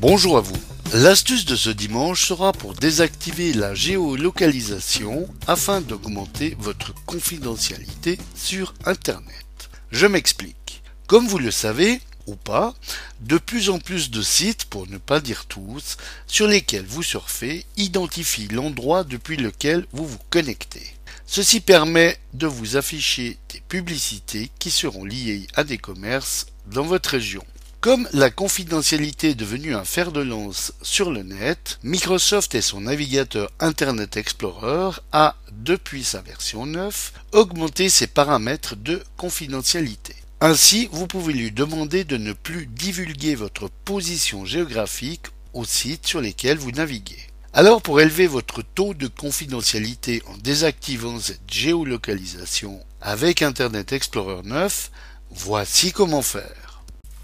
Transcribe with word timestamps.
Bonjour 0.00 0.38
à 0.38 0.40
vous. 0.40 0.56
L'astuce 0.94 1.44
de 1.44 1.54
ce 1.54 1.68
dimanche 1.68 2.26
sera 2.26 2.54
pour 2.54 2.72
désactiver 2.72 3.52
la 3.52 3.74
géolocalisation 3.74 5.28
afin 5.46 5.82
d'augmenter 5.82 6.56
votre 6.58 6.94
confidentialité 7.04 8.16
sur 8.34 8.72
Internet. 8.86 9.68
Je 9.90 10.06
m'explique. 10.06 10.82
Comme 11.06 11.28
vous 11.28 11.38
le 11.38 11.50
savez, 11.50 12.00
ou 12.26 12.34
pas, 12.34 12.74
de 13.20 13.36
plus 13.36 13.68
en 13.68 13.78
plus 13.78 14.10
de 14.10 14.22
sites, 14.22 14.64
pour 14.64 14.88
ne 14.88 14.96
pas 14.96 15.20
dire 15.20 15.44
tous, 15.44 15.98
sur 16.26 16.46
lesquels 16.46 16.86
vous 16.86 17.02
surfez 17.02 17.66
identifient 17.76 18.48
l'endroit 18.48 19.04
depuis 19.04 19.36
lequel 19.36 19.84
vous 19.92 20.06
vous 20.06 20.20
connectez. 20.30 20.94
Ceci 21.26 21.60
permet 21.60 22.18
de 22.32 22.46
vous 22.46 22.78
afficher 22.78 23.36
des 23.52 23.60
publicités 23.60 24.50
qui 24.58 24.70
seront 24.70 25.04
liées 25.04 25.46
à 25.56 25.62
des 25.62 25.76
commerces 25.76 26.46
dans 26.68 26.84
votre 26.84 27.10
région. 27.10 27.44
Comme 27.80 28.06
la 28.12 28.28
confidentialité 28.28 29.30
est 29.30 29.34
devenue 29.34 29.74
un 29.74 29.86
fer 29.86 30.12
de 30.12 30.20
lance 30.20 30.74
sur 30.82 31.10
le 31.10 31.22
net, 31.22 31.78
Microsoft 31.82 32.54
et 32.54 32.60
son 32.60 32.82
navigateur 32.82 33.50
Internet 33.58 34.18
Explorer 34.18 35.00
a, 35.12 35.34
depuis 35.52 36.04
sa 36.04 36.20
version 36.20 36.66
9, 36.66 37.14
augmenté 37.32 37.88
ses 37.88 38.06
paramètres 38.06 38.76
de 38.76 39.02
confidentialité. 39.16 40.14
Ainsi, 40.42 40.90
vous 40.92 41.06
pouvez 41.06 41.32
lui 41.32 41.52
demander 41.52 42.04
de 42.04 42.18
ne 42.18 42.34
plus 42.34 42.66
divulguer 42.66 43.34
votre 43.34 43.70
position 43.86 44.44
géographique 44.44 45.28
aux 45.54 45.64
sites 45.64 46.06
sur 46.06 46.20
lesquels 46.20 46.58
vous 46.58 46.72
naviguez. 46.72 47.28
Alors 47.54 47.80
pour 47.80 48.02
élever 48.02 48.26
votre 48.26 48.60
taux 48.60 48.92
de 48.92 49.06
confidentialité 49.06 50.22
en 50.26 50.36
désactivant 50.36 51.18
cette 51.18 51.50
géolocalisation 51.50 52.78
avec 53.00 53.40
Internet 53.40 53.94
Explorer 53.94 54.42
9, 54.44 54.90
voici 55.30 55.92
comment 55.92 56.20
faire. 56.20 56.69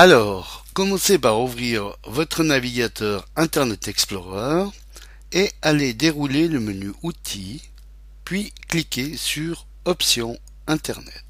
Alors, 0.00 0.64
commencez 0.74 1.18
par 1.18 1.40
ouvrir 1.40 1.96
votre 2.06 2.44
navigateur 2.44 3.26
Internet 3.34 3.88
Explorer 3.88 4.70
et 5.32 5.50
allez 5.60 5.92
dérouler 5.92 6.46
le 6.46 6.60
menu 6.60 6.92
Outils, 7.02 7.62
puis 8.24 8.52
cliquez 8.68 9.16
sur 9.16 9.66
Options 9.86 10.38
Internet. 10.68 11.24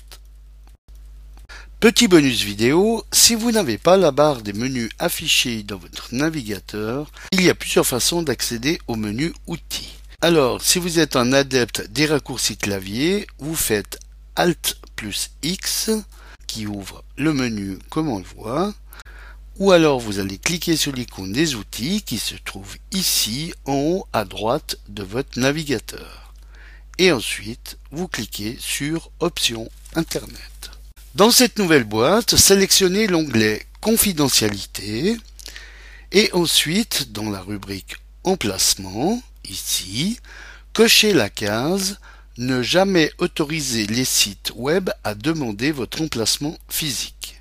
Petit 1.81 2.09
bonus 2.09 2.43
vidéo, 2.43 3.07
si 3.11 3.35
vous 3.35 3.53
n'avez 3.53 3.79
pas 3.79 3.97
la 3.97 4.11
barre 4.11 4.43
des 4.43 4.53
menus 4.53 4.91
affichée 4.99 5.63
dans 5.63 5.79
votre 5.79 6.15
navigateur, 6.15 7.11
il 7.33 7.41
y 7.41 7.49
a 7.49 7.55
plusieurs 7.55 7.87
façons 7.87 8.23
d'accéder 8.23 8.81
au 8.87 8.97
menu 8.97 9.33
Outils. 9.47 9.95
Alors, 10.21 10.61
si 10.61 10.79
vous 10.79 10.99
êtes 10.99 11.17
un 11.17 11.33
adepte 11.33 11.91
des 11.91 12.05
raccourcis 12.05 12.59
clavier, 12.59 13.27
vous 13.39 13.57
faites 13.57 13.99
Alt 14.37 14.77
plus 14.95 15.31
X 15.43 15.91
qui 16.49 16.67
ouvre 16.67 17.05
le 17.17 17.33
menu 17.33 17.79
comme 17.91 18.09
on 18.09 18.19
le 18.19 18.25
voit, 18.25 18.75
ou 19.59 19.71
alors 19.71 20.01
vous 20.01 20.19
allez 20.19 20.39
cliquer 20.39 20.77
sur 20.77 20.93
l'icône 20.93 21.33
des 21.33 21.55
outils 21.55 22.03
qui 22.03 22.19
se 22.19 22.35
trouve 22.35 22.77
ici 22.91 23.55
en 23.65 23.75
haut 23.75 24.07
à 24.13 24.25
droite 24.25 24.79
de 24.89 25.05
votre 25.05 25.39
navigateur. 25.39 26.33
Et 26.99 27.13
ensuite, 27.13 27.79
vous 27.93 28.09
cliquez 28.09 28.57
sur 28.59 29.13
Options 29.21 29.71
Internet. 29.95 30.71
Dans 31.15 31.31
cette 31.31 31.59
nouvelle 31.59 31.85
boîte, 31.85 32.35
sélectionnez 32.35 33.07
l'onglet 33.07 33.65
Confidentialité 33.81 35.17
et 36.11 36.31
ensuite, 36.33 37.13
dans 37.13 37.31
la 37.31 37.41
rubrique 37.41 37.97
Emplacement, 38.25 39.23
ici, 39.49 40.19
cochez 40.73 41.13
la 41.13 41.31
case 41.31 41.99
Ne 42.39 42.63
jamais 42.63 43.11
autoriser 43.19 43.89
les 43.89 44.05
sites 44.05 44.53
web 44.55 44.91
à 45.03 45.17
demander 45.17 45.73
votre 45.73 46.03
emplacement 46.03 46.57
physique. 46.69 47.41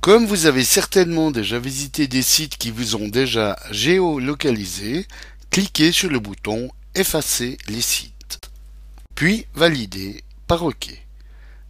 Comme 0.00 0.26
vous 0.26 0.46
avez 0.46 0.64
certainement 0.64 1.30
déjà 1.30 1.60
visité 1.60 2.08
des 2.08 2.22
sites 2.22 2.56
qui 2.56 2.72
vous 2.72 2.96
ont 2.96 3.06
déjà 3.06 3.56
géolocalisé, 3.70 5.06
cliquez 5.50 5.92
sur 5.92 6.10
le 6.10 6.18
bouton 6.18 6.72
Effacer 6.96 7.56
les 7.68 7.80
sites. 7.80 8.40
Puis 9.14 9.46
validez 9.54 10.24
par 10.48 10.64
OK. 10.64 10.88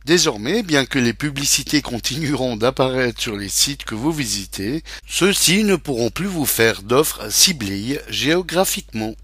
Désormais, 0.06 0.62
bien 0.62 0.86
que 0.86 0.98
les 0.98 1.12
publicités 1.12 1.82
continueront 1.82 2.56
d'apparaître 2.56 3.20
sur 3.20 3.36
les 3.36 3.50
sites 3.50 3.84
que 3.84 3.94
vous 3.94 4.12
visitez, 4.12 4.82
ceux-ci 5.06 5.64
ne 5.64 5.76
pourront 5.76 6.08
plus 6.08 6.26
vous 6.26 6.46
faire 6.46 6.82
d'offres 6.82 7.30
ciblées 7.30 8.00
géographiquement. 8.08 9.14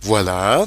Voilà, 0.00 0.66